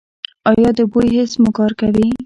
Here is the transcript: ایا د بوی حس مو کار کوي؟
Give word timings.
ایا 0.49 0.69
د 0.77 0.79
بوی 0.91 1.05
حس 1.15 1.31
مو 1.41 1.49
کار 1.57 1.71
کوي؟ 1.79 2.07